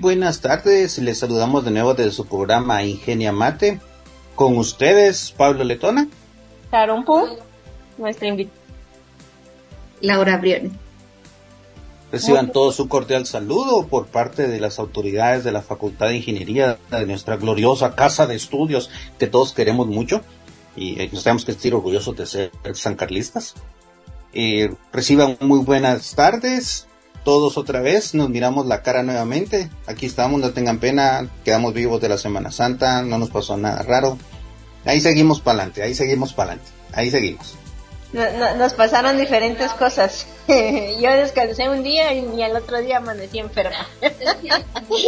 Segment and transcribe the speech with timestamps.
[0.00, 3.80] Buenas tardes, les saludamos de nuevo desde su programa Ingenia Mate.
[4.34, 6.08] Con ustedes, Pablo Letona.
[6.72, 7.36] Sharon Pu,
[7.98, 8.56] nuestra invitada.
[10.00, 10.72] Laura Briones.
[12.10, 16.78] Reciban todo su cordial saludo por parte de las autoridades de la Facultad de Ingeniería
[16.90, 20.22] de nuestra gloriosa casa de estudios que todos queremos mucho
[20.76, 23.54] y nos tenemos que sentir orgullosos de ser sancarlistas.
[24.32, 26.86] Eh, reciban muy buenas tardes,
[27.24, 32.00] todos otra vez, nos miramos la cara nuevamente, aquí estamos, no tengan pena, quedamos vivos
[32.00, 34.18] de la Semana Santa, no nos pasó nada raro,
[34.84, 37.56] ahí seguimos para adelante, ahí seguimos para adelante, ahí seguimos.
[38.12, 40.26] Nos pasaron diferentes cosas.
[41.00, 43.86] Yo descansé un día y, al otro día amanecí enferma.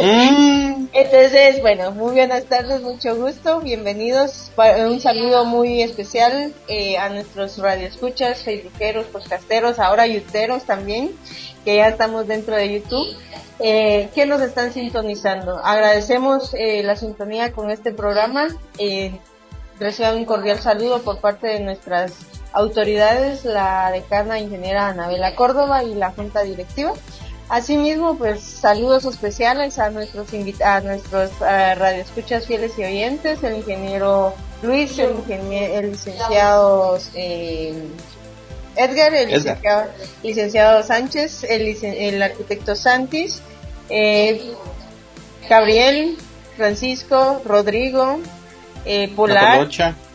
[0.03, 0.87] Mm.
[0.93, 4.53] Entonces, bueno, muy buenas tardes, mucho gusto, bienvenidos.
[4.87, 11.11] Un saludo muy especial eh, a nuestros radioescuchas, facebookeros, podcasteros, ahora youtuberos también,
[11.65, 13.17] que ya estamos dentro de YouTube.
[13.65, 15.59] Eh, que nos están sintonizando.
[15.59, 18.49] Agradecemos eh, la sintonía con este programa.
[18.79, 19.21] Eh,
[19.79, 22.13] reciban un cordial saludo por parte de nuestras
[22.53, 26.93] autoridades, la decana ingeniera Anabela Córdoba y la junta directiva.
[27.49, 30.29] Asimismo, pues saludos especiales a nuestros
[30.65, 37.75] a nuestros uh, radioescuchas fieles y oyentes, el ingeniero Luis, el, el licenciado eh,
[38.77, 39.29] Edgar, el
[40.23, 43.43] Licenciado, Sánchez, el, el arquitecto Santis,
[43.91, 44.55] eh,
[45.49, 46.17] Gabriel,
[46.57, 48.19] Francisco, Rodrigo,
[48.85, 49.69] eh, Polar,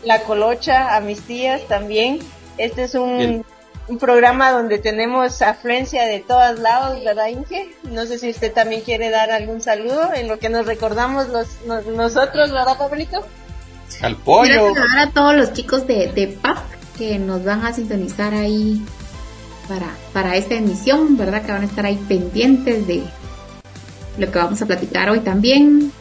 [0.04, 0.96] la Colocha.
[0.96, 2.20] a mis tías también.
[2.56, 3.44] Este es un,
[3.88, 7.70] un, programa donde tenemos afluencia de todos lados, ¿verdad, Inge?
[7.84, 11.48] No sé si usted también quiere dar algún saludo en lo que nos recordamos los,
[11.86, 13.24] nosotros, ¿verdad, Pablito?
[14.02, 14.44] Al pollo.
[14.44, 16.58] Quiero saludar a todos los chicos de, de PAP
[16.98, 18.82] que nos van a sintonizar ahí
[19.68, 21.42] para, para esta emisión, ¿verdad?
[21.42, 23.04] Que van a estar ahí pendientes de
[24.18, 25.92] lo que vamos a platicar hoy también.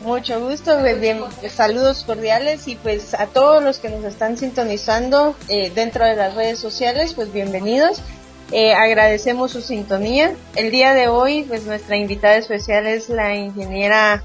[0.00, 5.72] Mucho gusto, bien, saludos cordiales y pues a todos los que nos están sintonizando eh,
[5.74, 8.00] dentro de las redes sociales, pues bienvenidos.
[8.52, 10.34] Eh, agradecemos su sintonía.
[10.54, 14.22] El día de hoy, pues nuestra invitada especial es la ingeniera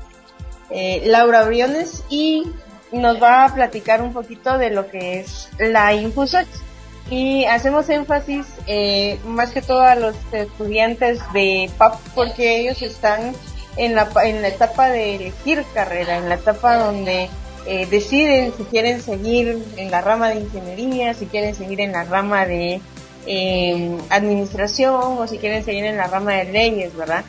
[0.69, 2.44] eh, Laura Briones y
[2.91, 6.45] nos va a platicar un poquito de lo que es la Infusox.
[7.09, 8.45] Y hacemos énfasis
[9.25, 13.34] más que todo a los estudiantes de PAP porque ellos están
[13.78, 17.29] en la, en la etapa de elegir carrera, en la etapa donde
[17.66, 22.03] eh, deciden si quieren seguir en la rama de ingeniería, si quieren seguir en la
[22.03, 22.81] rama de
[23.25, 27.23] eh, administración o si quieren seguir en la rama de leyes, ¿verdad?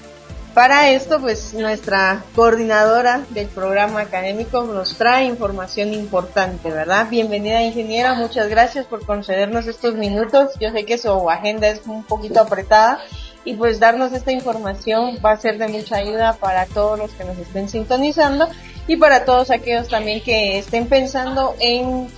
[0.55, 7.09] Para esto, pues nuestra coordinadora del programa académico nos trae información importante, ¿verdad?
[7.11, 10.53] Bienvenida ingeniera, muchas gracias por concedernos estos minutos.
[10.61, 13.01] Yo sé que su agenda es un poquito apretada
[13.45, 17.25] y pues darnos esta información va a ser de mucha ayuda para todos los que
[17.25, 18.49] nos estén sintonizando
[18.87, 22.09] y para todos aquellos también que estén pensando en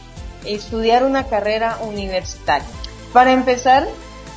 [0.45, 2.67] estudiar una carrera universitaria.
[3.13, 3.87] Para empezar,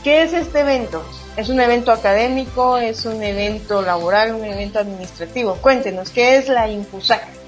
[0.03, 1.03] ¿qué es este evento?
[1.37, 2.77] ¿Es un evento académico?
[2.77, 4.33] ¿Es un evento laboral?
[4.33, 5.55] ¿Un evento administrativo?
[5.55, 7.38] Cuéntenos, ¿qué es la INFUSAC?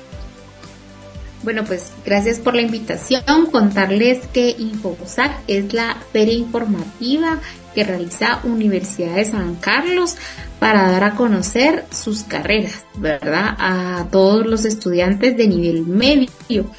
[1.43, 3.23] Bueno, pues gracias por la invitación.
[3.51, 7.39] Contarles que InfoSAC es la feria informativa
[7.73, 10.17] que realiza Universidad de San Carlos
[10.59, 13.55] para dar a conocer sus carreras, ¿verdad?
[13.57, 16.69] A todos los estudiantes de nivel medio.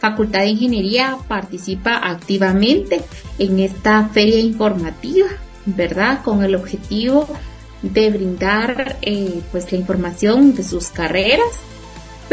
[0.00, 3.02] Facultad de Ingeniería participa activamente
[3.38, 5.28] en esta feria informativa,
[5.66, 6.22] ¿verdad?
[6.24, 7.28] Con el objetivo
[7.82, 11.60] de brindar eh, pues la información de sus carreras,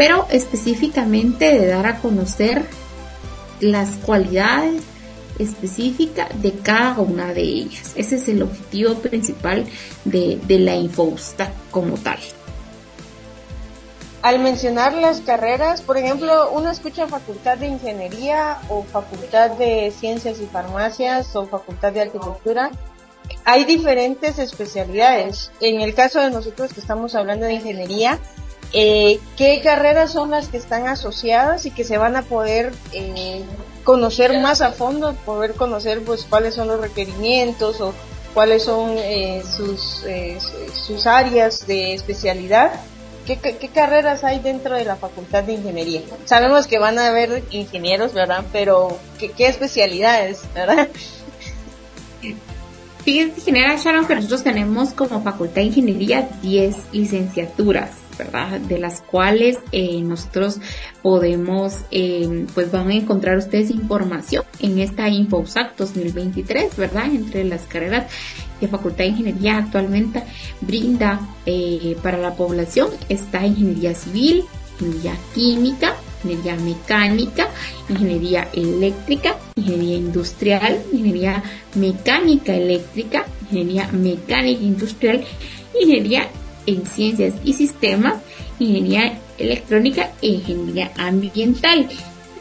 [0.00, 2.64] pero específicamente de dar a conocer
[3.60, 4.82] las cualidades
[5.38, 7.92] específica de cada una de ellas.
[7.96, 9.66] Ese es el objetivo principal
[10.06, 12.18] de, la InfoStack como tal.
[14.22, 20.40] Al mencionar las carreras, por ejemplo, uno escucha facultad de ingeniería o facultad de ciencias
[20.40, 22.70] y farmacias o facultad de arquitectura.
[23.44, 25.52] Hay diferentes especialidades.
[25.60, 28.18] En el caso de nosotros que estamos hablando de ingeniería,
[28.72, 33.42] eh, ¿qué carreras son las que están asociadas y que se van a poder eh,
[33.84, 37.94] conocer más a fondo, poder conocer pues cuáles son los requerimientos o
[38.34, 40.38] cuáles son eh, sus, eh,
[40.72, 42.72] sus áreas de especialidad.
[43.26, 46.02] ¿Qué, ¿Qué, carreras hay dentro de la Facultad de Ingeniería?
[46.24, 48.44] Sabemos que van a haber ingenieros, ¿verdad?
[48.52, 50.88] Pero ¿qué, qué especialidades, verdad?
[53.04, 57.90] Fíjense, ingeniera Sharon, que nosotros tenemos como Facultad de Ingeniería 10 licenciaturas.
[58.68, 60.60] De las cuales eh, nosotros
[61.02, 67.06] podemos, eh, pues van a encontrar ustedes información en esta InfoSAC 2023, ¿verdad?
[67.06, 68.06] Entre las carreras
[68.60, 70.22] de Facultad de Ingeniería actualmente
[70.60, 74.44] brinda eh, para la población está ingeniería civil,
[74.78, 77.48] ingeniería química, ingeniería mecánica,
[77.88, 81.42] ingeniería eléctrica, ingeniería industrial, ingeniería
[81.74, 85.24] mecánica eléctrica, ingeniería mecánica industrial,
[85.80, 86.28] ingeniería
[86.66, 88.14] en ciencias y sistemas,
[88.58, 91.88] ingeniería electrónica e ingeniería ambiental.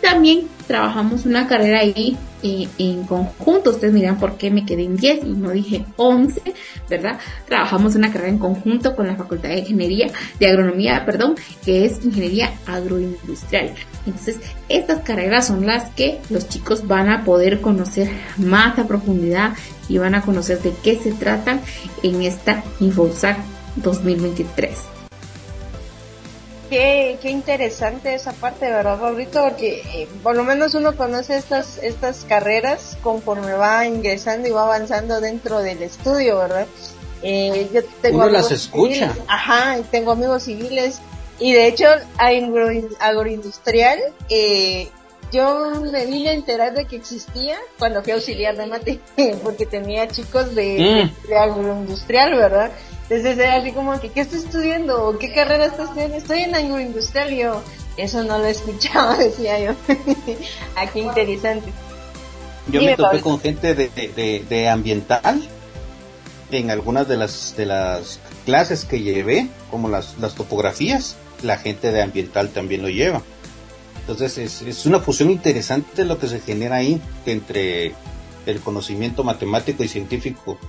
[0.02, 3.72] También trabajamos una carrera ahí eh, en conjunto.
[3.72, 6.42] Ustedes me dirán por qué me quedé en 10 y no dije 11,
[6.90, 7.20] ¿verdad?
[7.46, 10.08] Trabajamos una carrera en conjunto con la Facultad de Ingeniería,
[10.40, 11.36] de Agronomía, perdón,
[11.66, 13.74] que es Ingeniería Agroindustrial.
[14.06, 14.38] Entonces,
[14.70, 19.54] estas carreras son las que los chicos van a poder conocer más a profundidad
[19.90, 21.60] y van a conocer de qué se trata
[22.04, 23.38] en esta InfoSAC
[23.82, 24.78] 2023.
[26.70, 29.42] Qué, qué interesante esa parte, ¿verdad, Fabrito?
[29.42, 34.64] Porque eh, por lo menos uno conoce estas, estas carreras conforme va ingresando y va
[34.64, 36.68] avanzando dentro del estudio, ¿verdad?
[37.24, 39.16] Eh, yo tengo uno las escucha.
[39.28, 41.02] ajá, y tengo amigos civiles.
[41.40, 41.88] Y de hecho,
[42.18, 43.98] agro, agroindustrial,
[44.30, 44.90] eh,
[45.32, 49.00] yo me vine a enterar de que existía cuando fui auxiliar de mate,
[49.44, 51.28] porque tenía chicos de, mm.
[51.30, 52.72] de agroindustrial, ¿verdad?
[53.10, 55.18] Entonces era así como que, ¿qué estoy estudiando?
[55.20, 56.18] ¿Qué carrera estás estudiando?
[56.18, 57.34] Estoy en agroindustrial.
[57.34, 57.64] Y yo,
[57.98, 59.72] eso no lo escuchaba, decía yo.
[60.76, 61.72] Aquí interesante.
[62.68, 65.42] Yo me topé con gente de, de, ambiental
[66.52, 71.92] en algunas de las, de las clases que llevé, como las, las topografías, la gente
[71.92, 73.24] de ambiental también lo lleva.
[74.02, 77.96] Entonces es, es una fusión interesante lo que se genera ahí entre
[78.46, 80.60] el conocimiento matemático y científico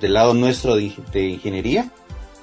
[0.00, 1.90] del lado nuestro de, ingeniería,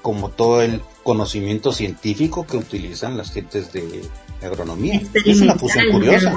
[0.02, 4.04] como todo el conocimiento científico que utilizan las gentes de
[4.42, 5.02] agronomía.
[5.26, 6.34] Es una fusión curiosa.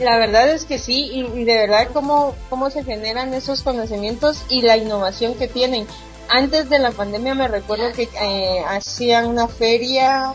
[0.00, 4.62] La verdad es que sí, y, de verdad cómo, cómo se generan esos conocimientos y
[4.62, 5.86] la innovación que tienen.
[6.28, 10.32] Antes de la pandemia me recuerdo que eh, hacían una feria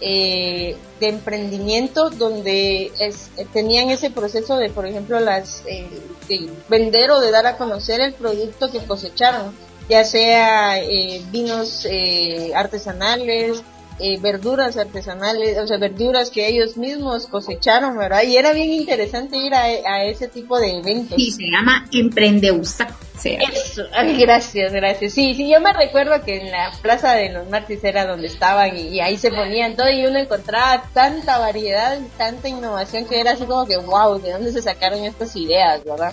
[0.00, 2.92] eh, de emprendimiento donde
[3.52, 5.86] tenían ese proceso de, por ejemplo, las eh,
[6.28, 9.52] de vender o de dar a conocer el producto que cosecharon,
[9.88, 13.62] ya sea eh, vinos eh, artesanales,
[13.98, 18.24] eh, verduras artesanales, o sea, verduras que ellos mismos cosecharon, ¿verdad?
[18.24, 21.16] Y era bien interesante ir a, ese tipo de eventos.
[21.16, 22.88] Sí, se llama Emprendeusa.
[23.24, 23.84] Eso,
[24.18, 25.14] gracias, gracias.
[25.14, 28.76] Sí, sí, yo me recuerdo que en la Plaza de los Martes era donde estaban
[28.76, 33.32] y, ahí se ponían todo y uno encontraba tanta variedad y tanta innovación que era
[33.32, 36.12] así como que, wow, ¿de dónde se sacaron estas ideas, verdad?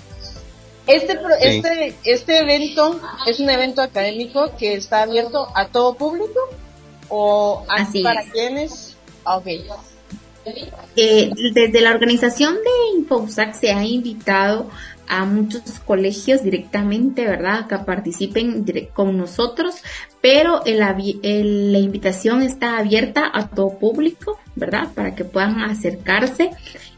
[0.88, 6.39] Este, este, este evento es un evento académico que está abierto a todo público
[7.09, 8.97] o para quienes.
[10.95, 14.69] Eh, desde la organización de InfoSAC se ha invitado
[15.07, 19.75] a muchos colegios directamente, ¿verdad?, que participen con nosotros,
[20.22, 20.79] pero el,
[21.72, 26.51] la invitación está abierta a todo público, ¿verdad?, para que puedan acercarse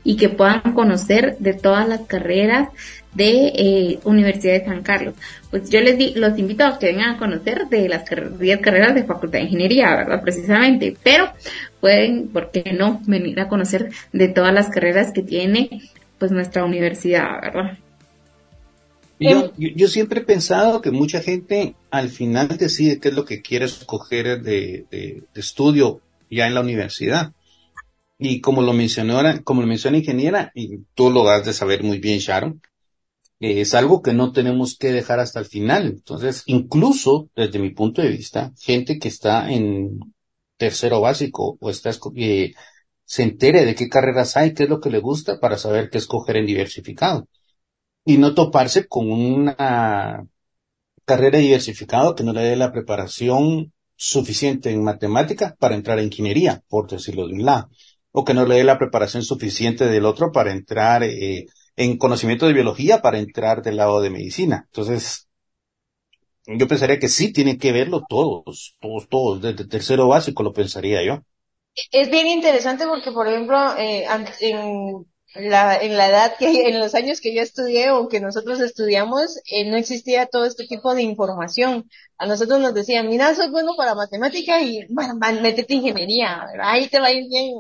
[0.03, 2.69] y que puedan conocer de todas las carreras
[3.15, 5.15] de eh, Universidad de San Carlos.
[5.50, 8.93] Pues yo les di, los invito a que vengan a conocer de las 10 carreras
[8.93, 10.22] de Facultad de Ingeniería, ¿verdad?
[10.22, 11.31] Precisamente, pero
[11.79, 15.81] pueden, ¿por qué no?, venir a conocer de todas las carreras que tiene
[16.19, 17.77] pues nuestra universidad, ¿verdad?
[19.17, 23.41] Yo, yo, siempre he pensado que mucha gente al final decide qué es lo que
[23.41, 27.31] quiere escoger de, de, estudio ya en la universidad.
[28.19, 32.00] Y como lo mencionó, como lo mencionó ingeniera, y tú lo has de saber muy
[32.00, 32.62] bien, Sharon,
[33.45, 35.87] es algo que no tenemos que dejar hasta el final.
[35.87, 39.99] Entonces, incluso desde mi punto de vista, gente que está en
[40.57, 42.53] tercero básico o está eh,
[43.05, 45.99] se entere de qué carreras hay, qué es lo que le gusta para saber qué
[45.99, 47.27] escoger en diversificado.
[48.05, 50.27] Y no toparse con una
[51.05, 56.63] carrera diversificada que no le dé la preparación suficiente en matemática para entrar en ingeniería,
[56.67, 57.69] por decirlo de un lado,
[58.11, 61.45] o que no le dé la preparación suficiente del otro para entrar eh,
[61.75, 64.63] en conocimiento de biología para entrar del lado de medicina.
[64.67, 65.27] Entonces,
[66.48, 71.03] yo pensaría que sí tienen que verlo todos, todos, todos, desde tercero básico lo pensaría
[71.03, 71.22] yo.
[71.91, 74.05] Es bien interesante porque, por ejemplo, eh,
[74.41, 78.59] en la, en la edad que, en los años que yo estudié o que nosotros
[78.59, 81.89] estudiamos, eh, no existía todo este tipo de información.
[82.17, 86.99] A nosotros nos decían, mira, sos bueno para matemática y, bueno, métete ingeniería, ahí te
[86.99, 87.53] va a ir bien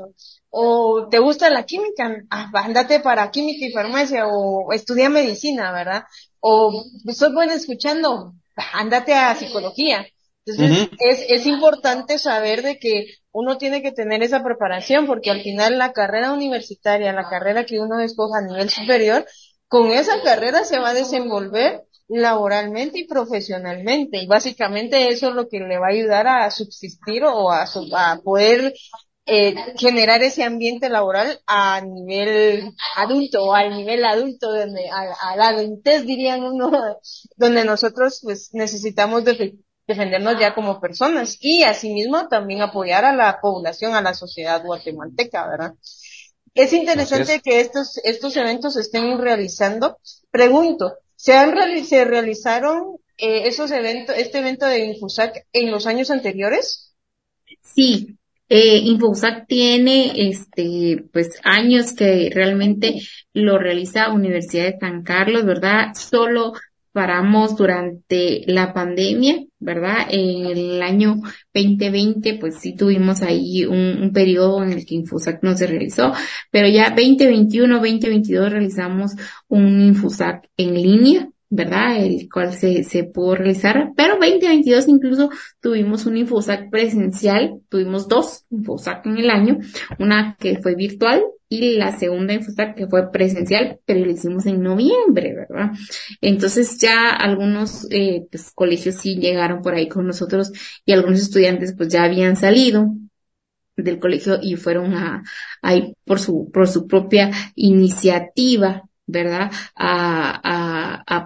[0.57, 6.05] o te gusta la química, ah, andate para química y farmacia, o estudia medicina, ¿verdad?
[6.39, 6.71] O
[7.13, 8.33] soy buena escuchando,
[8.71, 10.07] andate a psicología.
[10.45, 13.05] Entonces, es, es importante saber de que
[13.35, 17.81] uno tiene que tener esa preparación, porque al final la carrera universitaria, la carrera que
[17.81, 19.25] uno escoja a nivel superior,
[19.67, 24.19] con esa carrera se va a desenvolver laboralmente y profesionalmente.
[24.19, 28.21] Y básicamente eso es lo que le va a ayudar a subsistir o a, a
[28.23, 28.73] poder
[29.25, 35.49] eh, generar ese ambiente laboral a nivel adulto o al nivel adulto, donde, a, la
[35.49, 36.71] adultez dirían uno,
[37.35, 39.25] donde nosotros pues necesitamos
[39.87, 45.47] defendernos ya como personas y asimismo también apoyar a la población, a la sociedad guatemalteca,
[45.47, 45.73] ¿verdad?
[46.53, 49.97] Es interesante que estos, estos eventos se estén realizando.
[50.31, 56.11] Pregunto, ¿se han se realizaron eh, esos eventos, este evento de Infusac en los años
[56.11, 56.95] anteriores?
[57.61, 63.01] Sí, eh, Infosac tiene este pues años que realmente
[63.33, 65.93] lo realiza Universidad de San Carlos, ¿verdad?
[65.95, 66.53] Solo
[66.95, 70.07] paramos durante la pandemia, ¿verdad?
[70.09, 71.17] En el año
[71.53, 76.13] 2020, pues sí tuvimos ahí un, un periodo en el que Infosac no se realizó,
[76.51, 79.11] pero ya 2021, 2022 realizamos
[79.49, 82.03] un Infosac en línea, ¿verdad?
[82.03, 85.29] El cual se, se pudo realizar, pero 2022 incluso
[85.61, 89.57] tuvimos un Infosac presencial, tuvimos dos Infosac en el año,
[89.99, 94.61] una que fue virtual y la segunda Infosac que fue presencial, pero lo hicimos en
[94.61, 95.71] noviembre, ¿verdad?
[96.21, 100.51] Entonces ya algunos eh, pues, colegios sí llegaron por ahí con nosotros
[100.85, 102.95] y algunos estudiantes pues ya habían salido
[103.77, 105.23] del colegio y fueron a,
[105.61, 109.51] ahí por su, por su propia iniciativa, ¿verdad?
[109.75, 110.74] A, a,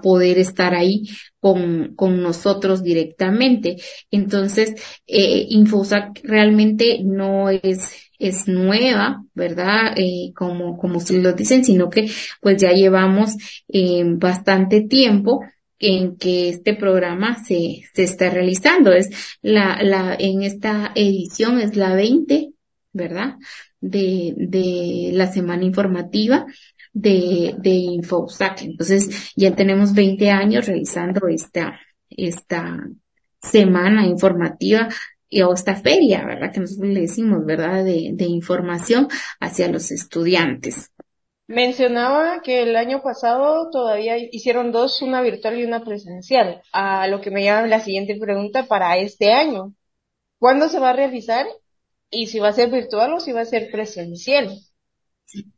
[0.01, 1.03] poder estar ahí
[1.39, 3.77] con, con nosotros directamente.
[4.11, 4.73] Entonces,
[5.07, 9.93] eh, Infosac realmente no es, es nueva, ¿verdad?
[9.95, 12.09] Eh, como, como se lo dicen, sino que
[12.41, 13.35] pues ya llevamos
[13.67, 15.41] eh, bastante tiempo
[15.79, 18.91] en que este programa se, se está realizando.
[18.91, 19.09] Es
[19.41, 22.51] la, la, en esta edición es la 20,
[22.91, 23.35] ¿verdad?
[23.81, 26.45] De, de la semana informativa
[26.93, 28.61] de, de InfoSac.
[28.63, 31.79] Entonces, ya tenemos 20 años realizando esta,
[32.09, 32.77] esta
[33.41, 34.87] semana informativa
[35.31, 36.51] o esta feria, ¿verdad?
[36.51, 37.83] Que nosotros le decimos, ¿verdad?
[37.83, 39.07] De, de información
[39.39, 40.91] hacia los estudiantes.
[41.47, 46.61] Mencionaba que el año pasado todavía hicieron dos, una virtual y una presencial.
[46.71, 49.73] A lo que me llama la siguiente pregunta para este año.
[50.37, 51.47] ¿Cuándo se va a realizar?
[52.11, 54.59] Y si va a ser virtual o si va a ser presencial.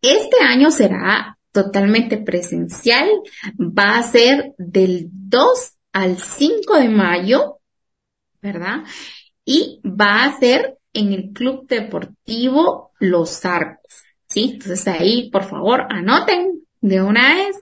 [0.01, 3.09] Este año será totalmente presencial,
[3.59, 7.59] va a ser del 2 al 5 de mayo,
[8.41, 8.83] ¿verdad?
[9.45, 14.51] Y va a ser en el Club Deportivo Los Arcos, ¿sí?
[14.53, 17.57] Entonces ahí, por favor, anoten de una vez.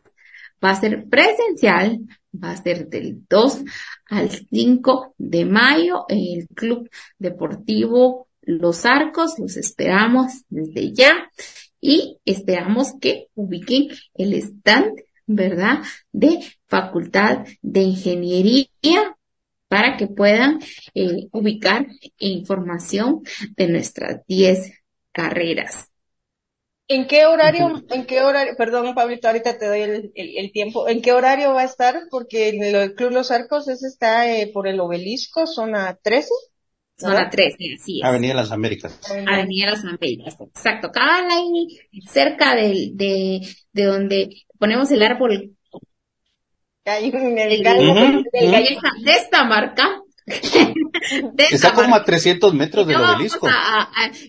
[0.63, 2.00] Va a ser presencial,
[2.36, 3.63] va a ser del 2
[4.10, 9.39] al 5 de mayo en el Club Deportivo Los Arcos.
[9.39, 11.30] Los esperamos desde ya
[11.81, 15.79] y esperamos que ubiquen el stand, ¿verdad?
[16.12, 18.67] De Facultad de Ingeniería
[19.67, 20.59] para que puedan
[20.95, 23.21] eh, ubicar información
[23.55, 24.74] de nuestras 10
[25.12, 25.89] carreras.
[26.88, 31.03] ¿En qué horario, en qué horario, perdón Pablito, ahorita te doy el, el, tiempo, ¿en
[31.03, 32.01] qué horario va a estar?
[32.09, 36.29] Porque el Club Los Arcos ese está eh, por el obelisco, zona 13.
[37.00, 38.06] Zona 13, así es.
[38.06, 39.00] Avenida Las Américas.
[39.10, 40.91] Avenida Las Américas, exacto.
[40.91, 43.41] Cabal ahí, cerca de, de,
[43.72, 45.56] de donde ponemos el árbol.
[46.86, 50.01] el gallo, de esta marca,
[51.51, 53.48] Está como a 300 metros del obelisco.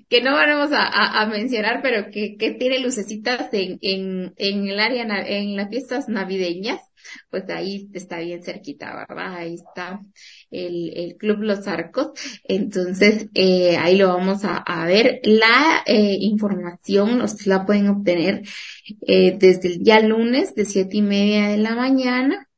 [0.08, 5.02] que no vamos a, mencionar, pero que, que tiene lucecitas en, en, en el área,
[5.26, 6.80] en las fiestas navideñas
[7.30, 9.34] pues ahí está bien cerquita, ¿verdad?
[9.36, 10.00] Ahí está
[10.50, 12.08] el, el Club Los Arcos.
[12.44, 15.20] Entonces, eh, ahí lo vamos a, a ver.
[15.24, 18.42] La eh, información ustedes la pueden obtener
[19.06, 22.48] eh, desde el día lunes de siete y media de la mañana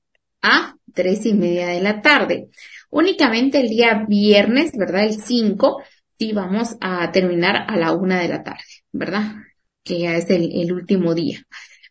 [0.42, 2.48] a tres y media de la tarde.
[2.90, 5.04] Únicamente el día viernes, ¿verdad?
[5.04, 5.82] El 5,
[6.18, 9.32] sí vamos a terminar a la una de la tarde, ¿verdad?
[9.84, 11.40] Que ya es el, el último día.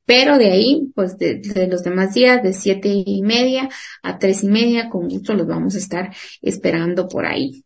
[0.06, 3.70] Pero de ahí, pues de, los demás días, de siete y media
[4.04, 7.64] a tres y media, con gusto los vamos a estar esperando por ahí.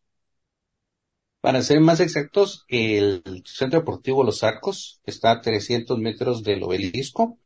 [1.41, 7.37] Para ser más exactos, el Centro Deportivo Los Arcos está a 300 metros del obelisco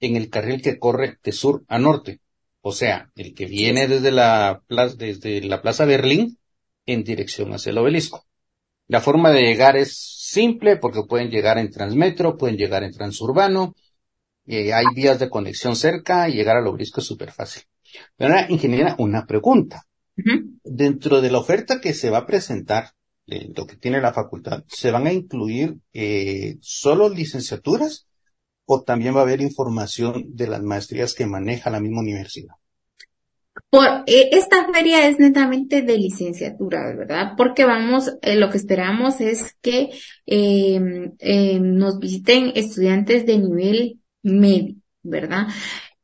[0.00, 2.20] en el carril que corre de sur a norte.
[2.62, 6.38] O sea, el que viene desde la plaza, desde la Plaza Berlín
[6.86, 8.26] en dirección hacia el obelisco.
[8.88, 13.74] La forma de llegar es simple porque pueden llegar en Transmetro, pueden llegar en Transurbano,
[14.46, 17.62] eh, hay vías de conexión cerca y llegar al obelisco es súper fácil.
[18.16, 19.86] Pero ahora, ingeniera, una pregunta.
[20.64, 22.92] Dentro de la oferta que se va a presentar,
[23.26, 28.06] de lo que tiene la facultad, ¿se van a incluir eh, solo licenciaturas
[28.64, 32.54] o también va a haber información de las maestrías que maneja la misma universidad?
[33.70, 37.32] Por, eh, esta feria es netamente de licenciatura, ¿verdad?
[37.36, 39.90] Porque vamos, eh, lo que esperamos es que
[40.26, 45.48] em, em, nos visiten estudiantes de nivel medio, ¿verdad?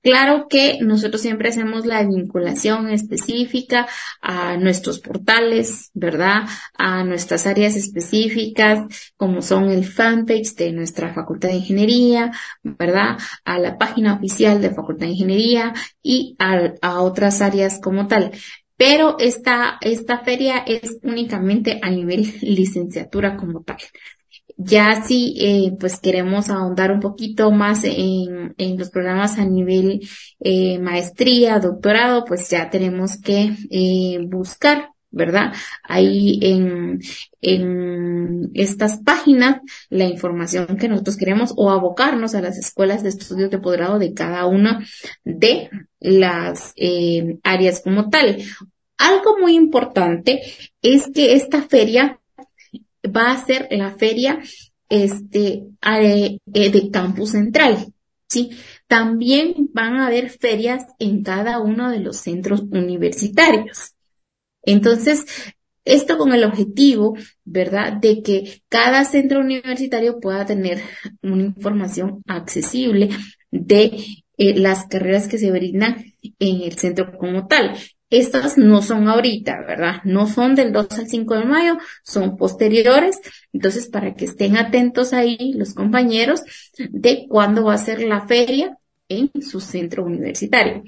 [0.02, 3.86] Claro que nosotros siempre hacemos la vinculación específica
[4.20, 6.42] a nuestros portales, ¿verdad?
[6.76, 12.32] A nuestras áreas específicas, como son el fanpage de nuestra Facultad de Ingeniería,
[12.64, 13.16] ¿verdad?
[13.44, 18.32] A la página oficial de Facultad de Ingeniería y a, otras áreas como tal.
[18.76, 23.78] Pero esta, esta feria es únicamente a nivel licenciatura como tal.
[24.56, 30.00] Ya si eh, pues queremos ahondar un poquito más en, en los programas a nivel
[30.40, 35.52] eh, maestría, doctorado, pues ya tenemos que eh, buscar, ¿verdad?
[35.82, 37.00] Ahí en,
[37.40, 43.50] en estas páginas la información que nosotros queremos o abocarnos a las escuelas de estudios
[43.50, 44.86] de posgrado de cada una
[45.24, 48.38] de las eh, áreas como tal.
[48.98, 50.42] Algo muy importante
[50.80, 52.20] es que esta feria
[53.04, 54.40] va a ser la feria
[54.88, 57.92] este, eh, de Campus Central.
[58.28, 58.50] ¿sí?
[58.86, 63.94] También van a haber ferias en cada uno de los centros universitarios.
[64.62, 65.26] Entonces,
[65.84, 70.80] esto con el objetivo, ¿verdad?, de que cada centro universitario pueda tener
[71.22, 73.10] una información accesible
[73.50, 74.04] de
[74.38, 77.76] eh, las carreras que se brindan en el centro como tal.
[78.12, 80.02] Estas no son ahorita, ¿verdad?
[80.04, 83.18] No son del 2 al 5 de mayo, son posteriores.
[83.54, 86.42] Entonces, para que estén atentos ahí los compañeros
[86.76, 88.76] de cuándo va a ser la feria
[89.08, 90.82] en su centro universitario.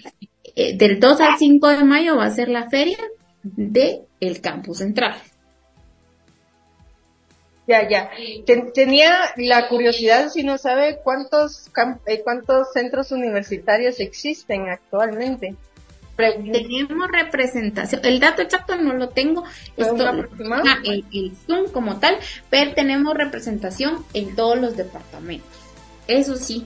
[0.55, 2.99] Eh, del 2 al 5 de mayo va a ser la feria
[3.43, 5.17] de el campus central.
[7.67, 8.11] Ya, ya.
[8.75, 11.71] Tenía la curiosidad si no sabe cuántos,
[12.05, 15.57] eh, cuántos centros universitarios existen actualmente
[16.16, 19.44] tenemos representación, el dato exacto no lo tengo,
[19.77, 20.11] esto,
[20.85, 22.16] el, el, Zoom como tal,
[22.50, 25.48] pero tenemos representación en todos los departamentos.
[26.07, 26.64] Eso sí.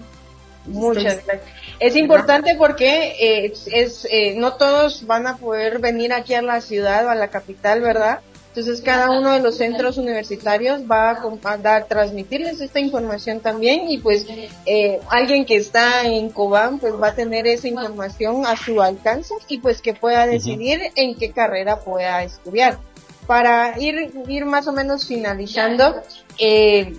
[0.66, 1.40] Muchas gracias.
[1.80, 6.60] Es importante porque eh, es, eh, no todos van a poder venir aquí a la
[6.60, 8.20] ciudad o a la capital, ¿verdad?
[8.58, 13.98] Entonces cada uno de los centros universitarios va a, dar, transmitirles esta información también y
[13.98, 14.26] pues
[14.66, 19.32] eh, alguien que está en Cobán pues va a tener esa información a su alcance
[19.46, 22.80] y pues que pueda decidir en qué carrera pueda estudiar.
[23.28, 25.94] Para ir, ir más o menos finalizando,
[26.36, 26.94] eh,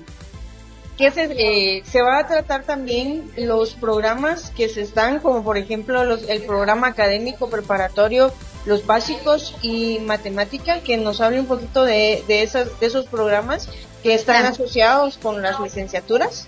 [0.97, 5.57] que se, eh, se va a tratar también los programas que se están, como por
[5.57, 8.31] ejemplo los, el programa académico preparatorio
[8.69, 13.67] los básicos y matemática, que nos hable un poquito de, de, esas, de esos programas
[14.03, 16.47] que están asociados con las licenciaturas.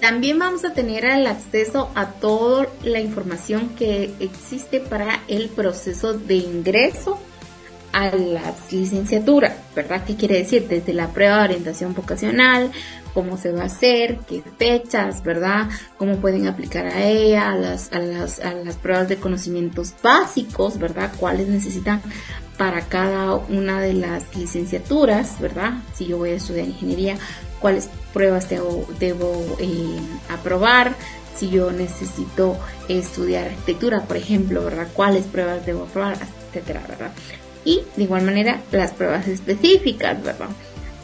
[0.00, 6.14] También vamos a tener el acceso a toda la información que existe para el proceso
[6.14, 7.18] de ingreso
[7.92, 10.02] a las licenciaturas, ¿verdad?
[10.04, 10.66] ¿Qué quiere decir?
[10.66, 12.72] Desde la prueba de orientación vocacional,
[13.14, 15.68] cómo se va a hacer, qué fechas, ¿verdad?
[15.98, 20.78] Cómo pueden aplicar a ella, a las, a las, a las pruebas de conocimientos básicos,
[20.78, 21.12] ¿verdad?
[21.16, 22.02] Cuáles necesitan
[22.56, 25.74] para cada una de las licenciaturas, ¿verdad?
[25.94, 27.16] Si yo voy a estudiar ingeniería,
[27.60, 30.94] cuáles pruebas debo, debo eh, aprobar,
[31.36, 32.56] si yo necesito
[32.88, 34.88] estudiar arquitectura, por ejemplo, ¿verdad?
[34.94, 36.16] ¿Cuáles pruebas debo aprobar,
[36.48, 37.12] etcétera, ¿verdad?
[37.66, 40.48] Y de igual manera las pruebas específicas, ¿verdad?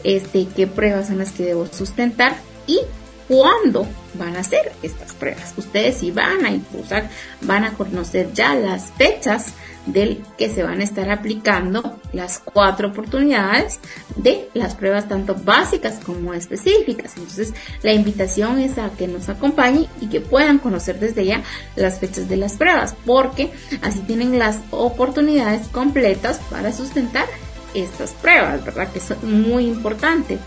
[0.03, 2.35] este, qué pruebas son las que debo sustentar
[2.67, 2.79] y
[3.27, 5.53] cuándo van a ser estas pruebas.
[5.57, 7.09] Ustedes si van a impulsar,
[7.41, 9.53] van a conocer ya las fechas
[9.85, 13.79] del que se van a estar aplicando las cuatro oportunidades
[14.15, 17.13] de las pruebas tanto básicas como específicas.
[17.17, 21.43] Entonces, la invitación es a que nos acompañen y que puedan conocer desde ya
[21.75, 27.25] las fechas de las pruebas, porque así tienen las oportunidades completas para sustentar
[27.73, 28.89] estas pruebas, ¿verdad?
[28.91, 30.37] Que es muy importante.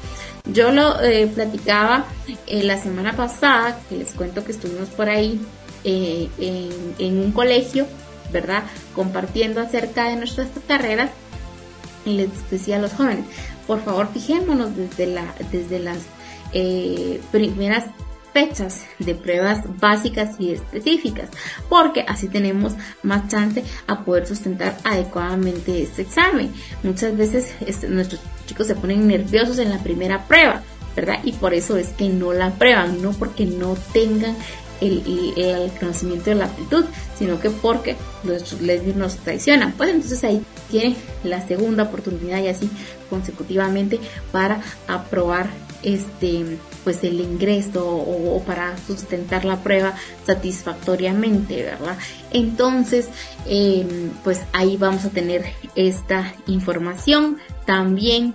[0.53, 2.07] Yo lo eh, platicaba
[2.47, 5.41] eh, la semana pasada, que les cuento que estuvimos por ahí
[5.83, 6.29] eh,
[6.99, 7.87] en, un colegio,
[8.37, 8.65] ¿verdad?
[8.95, 11.11] Compartiendo acerca de nuestras carreras
[12.05, 13.25] les decía a los jóvenes,
[13.67, 15.99] por favor fijémonos desde, la, desde las
[17.33, 17.87] primeras
[18.33, 21.31] fechas de pruebas básicas y específicas,
[21.71, 26.53] porque así tenemos más chance a poder sustentar adecuadamente este examen.
[26.83, 30.63] Muchas veces este, nuestros chicos se ponen nerviosos en la primera prueba,
[30.95, 31.21] ¿verdad?
[31.25, 34.37] Y por eso es que no la prueban, no porque no tengan
[34.81, 36.85] el, conocimiento de la aptitud,
[37.19, 39.73] sino que porque los lesbios nos traicionan.
[39.73, 42.71] Pues entonces ahí tiene la segunda oportunidad y así
[43.09, 44.01] consecutivamente
[44.33, 45.49] para aprobar
[45.83, 51.99] este pues el ingreso o, para sustentar la prueba satisfactoriamente verdad
[52.33, 53.09] entonces
[53.47, 58.35] em, pues ahí vamos a tener esta información también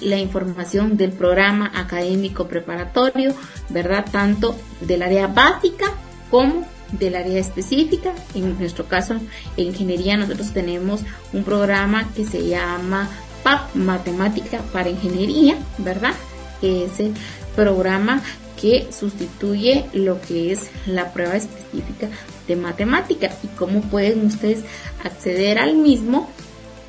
[0.00, 3.34] la información del programa académico preparatorio,
[3.68, 4.04] ¿verdad?
[4.10, 5.86] Tanto del área básica
[6.30, 8.12] como del área específica.
[8.34, 9.14] En nuestro caso,
[9.56, 13.08] en ingeniería, nosotros tenemos un programa que se llama
[13.44, 16.14] PAP, Matemática para Ingeniería, ¿verdad?
[16.60, 17.14] Que es el
[17.54, 18.22] programa
[18.60, 22.08] que sustituye lo que es la prueba específica
[22.48, 24.64] de matemática y cómo pueden ustedes
[25.04, 26.28] acceder al mismo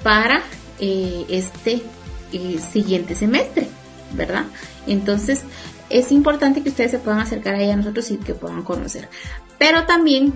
[0.04, 0.42] para
[0.80, 1.84] eh, este
[2.32, 3.68] siguiente semestre,
[4.14, 4.46] ¿verdad?
[4.88, 5.44] Entonces,
[5.90, 9.10] es importante que ustedes se puedan acercar ahí a nosotros y que puedan conocer.
[9.58, 10.34] Pero también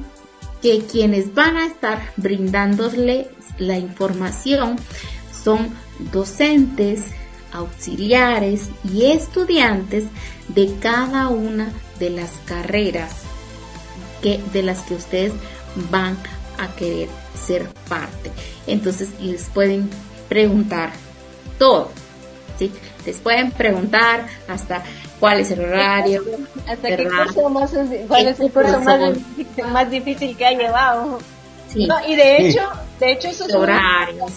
[0.61, 4.77] que quienes van a estar brindándole la información
[5.43, 5.69] son
[6.11, 7.05] docentes,
[7.51, 10.05] auxiliares y estudiantes
[10.49, 13.13] de cada una de las carreras
[14.21, 15.33] que, de las que ustedes
[15.89, 16.17] van
[16.57, 18.31] a querer ser parte.
[18.67, 19.89] Entonces les pueden
[20.27, 20.91] preguntar
[21.59, 21.91] todo.
[22.57, 22.71] ¿sí?
[23.05, 24.83] Les pueden preguntar hasta
[25.19, 26.23] cuál es el horario.
[26.67, 27.71] Hasta qué curso más,
[28.07, 31.19] cuál es el curso más, difícil que ha llevado.
[31.67, 31.87] Sí.
[32.07, 32.61] y de hecho,
[32.99, 34.31] de hecho eso es horarios.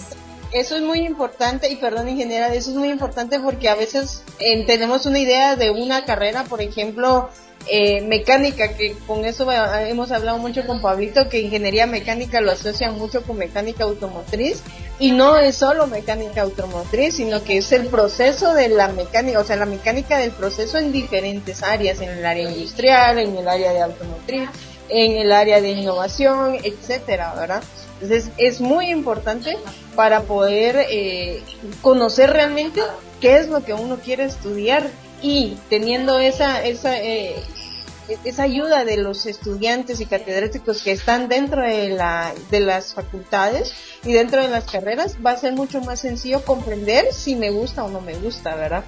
[0.51, 4.63] eso es muy importante y perdón ingeniera, eso es muy importante porque a veces eh,
[4.67, 7.31] tenemos una idea de una carrera, por ejemplo,
[7.67, 12.97] eh, mecánica, que con eso hemos hablado mucho con Pablito, que ingeniería mecánica lo asocian
[12.97, 14.61] mucho con mecánica automotriz
[14.99, 19.43] y no es solo mecánica automotriz, sino que es el proceso de la mecánica, o
[19.43, 23.71] sea, la mecánica del proceso en diferentes áreas, en el área industrial, en el área
[23.71, 24.49] de automotriz,
[24.89, 27.63] en el área de innovación, etcétera, ¿verdad?
[28.01, 29.57] Entonces es muy importante
[29.95, 31.41] para poder eh,
[31.81, 32.81] conocer realmente
[33.21, 34.89] qué es lo que uno quiere estudiar
[35.23, 37.41] y teniendo esa, esa, eh,
[38.25, 43.73] esa ayuda de los estudiantes y catedráticos que están dentro de, la, de las facultades
[44.03, 47.85] y dentro de las carreras, va a ser mucho más sencillo comprender si me gusta
[47.85, 48.83] o no me gusta, ¿verdad?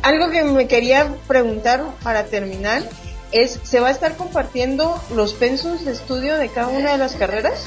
[0.00, 2.82] Algo que me quería preguntar para terminar
[3.30, 7.14] es, ¿se va a estar compartiendo los pensos de estudio de cada una de las
[7.14, 7.66] carreras?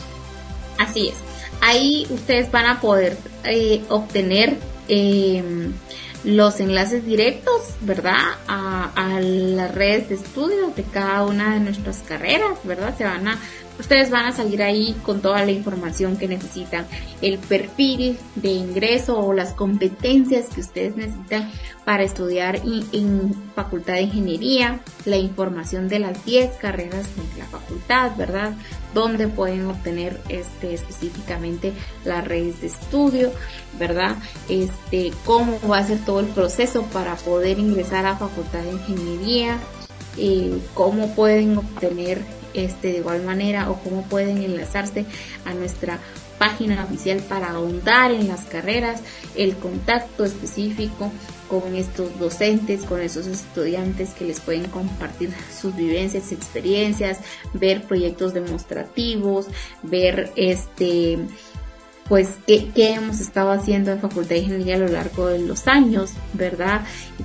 [0.79, 1.15] Así es.
[1.61, 5.71] Ahí ustedes van a poder eh, obtener eh,
[6.25, 8.17] los enlaces directos, ¿verdad?
[8.47, 12.97] A, las redes de estudio de cada una de nuestras carreras, ¿verdad?
[12.97, 13.39] Se van a
[13.79, 16.87] Ustedes van a salir ahí con toda la información que necesitan,
[17.21, 21.51] el perfil de ingreso o las competencias que ustedes necesitan
[21.83, 28.15] para estudiar en, Facultad de Ingeniería, la información de las 10 carreras de la facultad,
[28.17, 28.53] ¿verdad?
[28.95, 33.31] Dónde pueden obtener este, específicamente las redes de estudio,
[33.77, 34.15] ¿verdad?
[34.49, 39.59] Este, cómo va a ser todo el proceso para poder ingresar a Facultad de Ingeniería,
[40.17, 42.21] eh, cómo pueden obtener
[42.55, 45.05] este, de igual manera o cómo pueden enlazarse
[45.43, 45.99] a nuestra
[46.37, 49.01] página oficial para ahondar en las carreras,
[49.35, 51.11] el contacto específico
[51.47, 57.19] con estos docentes, con esos estudiantes que les pueden compartir sus vivencias, experiencias,
[57.53, 59.47] ver proyectos demostrativos,
[59.83, 61.19] ver este
[62.07, 66.11] pues qué, hemos estado haciendo en Facultad de Ingeniería a lo largo de los años,
[66.33, 66.81] ¿verdad?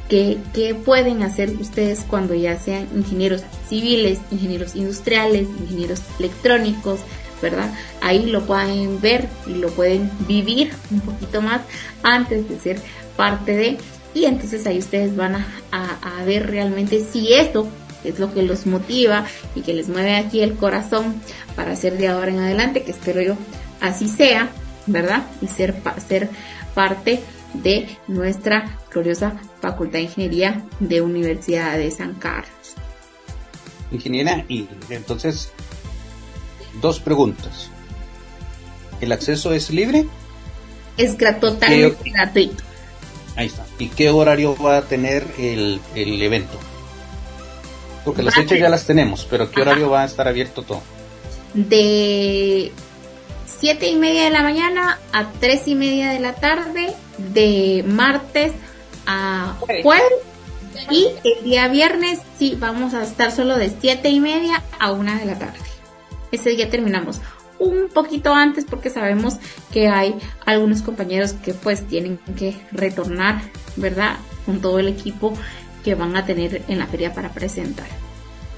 [0.08, 7.00] ¿Qué, ¿Qué pueden hacer ustedes cuando ya sean ingenieros civiles, ingenieros industriales, ingenieros electrónicos,
[7.42, 7.72] ¿verdad?
[8.00, 11.62] Ahí lo pueden ver y lo pueden vivir un poquito más
[12.02, 12.80] antes de ser
[13.16, 13.78] parte de,
[14.14, 17.66] y entonces ahí ustedes van a, ver realmente si esto
[18.04, 21.20] es lo que los motiva y que les mueve aquí el corazón
[21.56, 23.36] para hacer de ahora en adelante, que espero yo
[23.80, 24.50] así sea,
[24.86, 25.26] ¿verdad?
[25.40, 25.74] Y ser,
[26.06, 26.28] ser
[26.74, 27.20] parte
[27.54, 32.74] de nuestra gloriosa Facultad de Ingeniería de Universidad de San Carlos.
[33.92, 35.52] Ingeniera, y entonces,
[36.80, 37.70] dos preguntas.
[39.00, 40.06] ¿El acceso es libre?
[40.96, 42.62] Es totalmente gratuito.
[43.36, 43.64] Ahí está.
[43.78, 46.58] ¿Y qué horario va a tener el, el evento?
[48.04, 50.82] Porque las fechas ya las tenemos, pero ¿qué horario va a estar abierto todo?
[51.54, 52.72] De
[53.60, 58.52] 7 y media de la mañana a 3 y media de la tarde, de martes
[59.06, 60.12] a jueves.
[60.90, 65.18] Y el día viernes sí vamos a estar solo de 7 y media a 1
[65.18, 65.58] de la tarde.
[66.32, 67.20] Ese día terminamos
[67.60, 69.36] un poquito antes porque sabemos
[69.72, 70.16] que hay
[70.46, 73.42] algunos compañeros que pues tienen que retornar,
[73.76, 74.16] ¿verdad?
[74.46, 75.34] Con todo el equipo
[75.84, 77.86] que van a tener en la feria para presentar.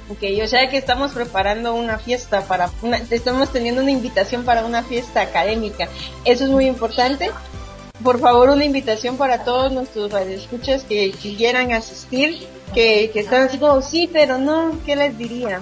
[0.08, 4.64] Ok, o sea que estamos preparando una fiesta para una, estamos teniendo una invitación para
[4.64, 5.88] una fiesta académica.
[6.24, 7.30] Eso es muy importante.
[8.02, 13.58] Por favor, una invitación para todos nuestros radioescuchas que, quieran asistir, que, que están así
[13.58, 15.60] como, sí, pero no, ¿qué les diría?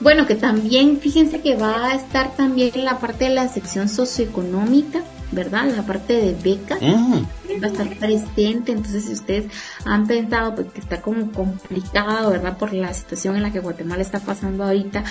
[0.00, 5.02] Bueno, que también, fíjense que va a estar también la parte de la sección socioeconómica,
[5.30, 5.66] ¿verdad?
[5.76, 7.62] La parte de becas mm.
[7.62, 8.72] va a estar presente.
[8.72, 9.52] Entonces, si ustedes
[9.84, 12.56] han pensado pues, que está como complicado, ¿verdad?
[12.56, 15.04] Por la situación en la que Guatemala está pasando ahorita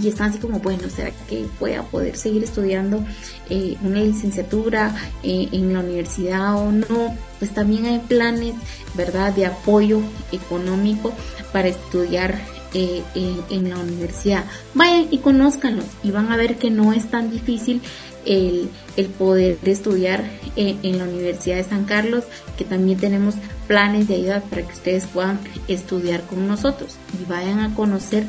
[0.00, 3.04] y están así como, bueno, ¿será que voy a poder seguir estudiando
[3.50, 7.16] eh, una licenciatura eh, en la universidad o no?
[7.40, 8.54] Pues también hay planes,
[8.94, 9.32] ¿verdad?
[9.34, 11.12] De apoyo económico
[11.52, 12.38] para estudiar
[12.78, 13.02] eh,
[13.48, 14.44] en, la universidad.
[14.74, 17.80] Vayan y conózcanlos y van a ver que no es tan difícil
[18.26, 20.22] el, el poder estudiar
[20.56, 22.24] en, la Universidad de San Carlos,
[22.58, 23.36] que también tenemos
[23.66, 28.26] planes de ayuda para que ustedes puedan estudiar con nosotros y vayan a conocer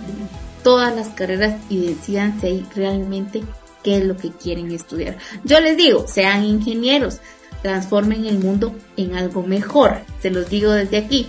[0.63, 3.43] todas las carreras y decidan si realmente
[3.83, 5.17] qué es lo que quieren estudiar.
[5.43, 7.19] Yo les digo, sean ingenieros,
[7.63, 11.27] transformen el mundo en algo mejor, se los digo desde aquí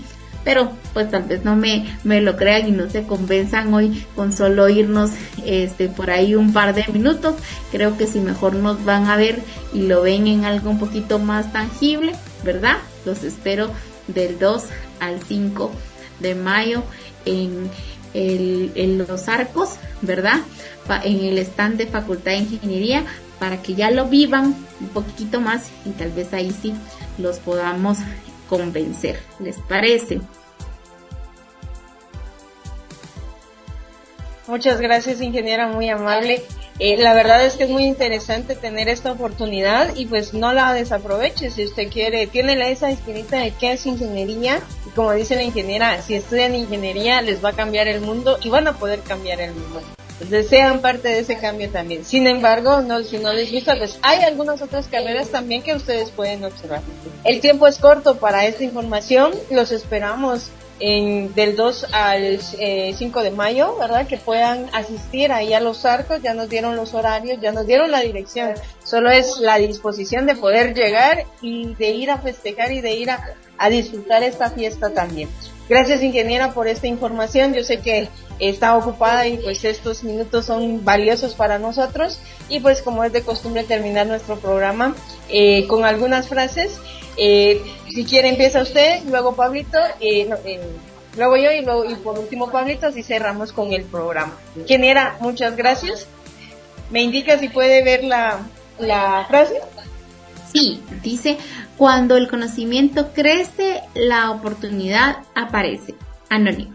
[0.49, 4.33] pero pues tal vez no me, me lo crean y no se convenzan hoy con
[4.33, 5.11] solo irnos
[5.45, 7.35] este por ahí un par de minutos.
[7.71, 9.43] Creo que si mejor nos van a ver
[9.75, 12.79] y lo ven en algo un poquito más tangible, ¿verdad?
[13.05, 13.71] Los espero
[14.07, 14.65] del 2
[15.01, 15.71] al 5
[16.21, 16.83] de mayo
[17.27, 17.69] en,
[18.15, 20.41] el, en los arcos, ¿verdad?
[21.05, 23.05] En el stand de Facultad de Ingeniería
[23.39, 26.73] para que ya lo vivan un poquito más y tal vez ahí sí
[27.19, 27.99] los podamos
[28.49, 29.21] convencer.
[29.41, 30.21] ¿Les parece?
[34.49, 36.43] Muchas gracias, ingeniera, muy amable.
[36.79, 40.73] Eh, la verdad es que es muy interesante tener esta oportunidad y pues no la
[40.73, 42.27] desaproveche si usted quiere.
[42.27, 47.21] Tiene esa espinita de qué es ingeniería y como dice la ingeniera, si estudian ingeniería
[47.21, 49.83] les va a cambiar el mundo y van a poder cambiar el mundo.
[50.13, 52.07] Entonces sean parte de ese cambio también.
[52.07, 56.11] Sin embargo, no, si no les gusta, pues hay algunas otras carreras también que ustedes
[56.11, 56.81] pueden observar.
[57.25, 59.33] El tiempo es corto para esta información.
[59.51, 60.51] Los esperamos
[60.81, 64.07] en, del 2 al 5 eh, de mayo, ¿verdad?
[64.07, 67.91] Que puedan asistir ahí a los arcos, ya nos dieron los horarios, ya nos dieron
[67.91, 72.81] la dirección, solo es la disposición de poder llegar y de ir a festejar y
[72.81, 73.23] de ir a,
[73.57, 75.29] a disfrutar esta fiesta también.
[75.69, 80.85] Gracias ingeniera por esta información, yo sé que está ocupada y pues estos minutos son
[80.85, 84.95] valiosos para nosotros y pues como es de costumbre terminar nuestro programa
[85.29, 86.79] eh, con algunas frases
[87.21, 87.61] eh,
[87.93, 90.61] si quiere empieza usted, luego Pablito, eh, eh,
[91.17, 94.37] luego yo y, luego, y por último Pablito, así cerramos con el programa.
[94.69, 95.17] ¿Quién era?
[95.21, 96.07] Muchas gracias.
[96.91, 98.39] ¿Me indica si puede ver la,
[98.79, 99.61] la frase?
[100.53, 101.39] Sí, dice,
[101.79, 105.95] cuando el conocimiento crece, la oportunidad aparece.
[106.29, 106.75] Anónimo.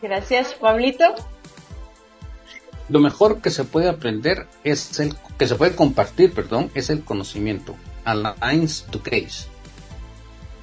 [0.00, 1.04] Gracias, Pablito.
[2.88, 7.04] Lo mejor que se puede aprender es el que se puede compartir, perdón, es el
[7.04, 7.76] conocimiento.
[8.04, 9.46] Alliance to Case.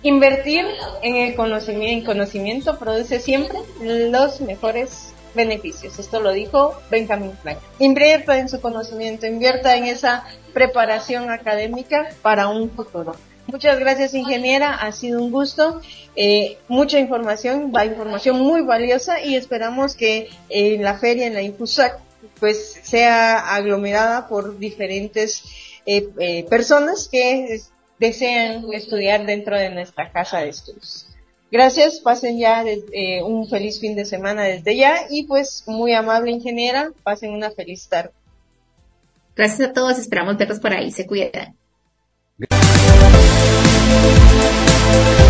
[0.01, 0.65] Invertir
[1.03, 5.99] en el conocimiento, conocimiento produce siempre los mejores beneficios.
[5.99, 7.69] Esto lo dijo Benjamin Franklin.
[7.77, 13.15] Invierta en su conocimiento, invierta en esa preparación académica para un futuro.
[13.47, 14.75] Muchas gracias, ingeniera.
[14.75, 15.81] Ha sido un gusto.
[16.15, 21.41] Eh, mucha información, va información muy valiosa y esperamos que en la feria, en la
[21.41, 21.99] Infusac,
[22.39, 25.43] pues sea aglomerada por diferentes
[25.85, 27.61] eh, eh, personas que
[27.99, 31.07] desean estudiar dentro de nuestra casa de estudios.
[31.49, 36.31] Gracias, pasen ya eh, un feliz fin de semana desde ya y pues muy amable
[36.31, 38.11] ingeniera, pasen una feliz tarde.
[39.35, 41.55] Gracias a todos, esperamos verlos por ahí, se cuidan.
[44.97, 45.26] Thank you.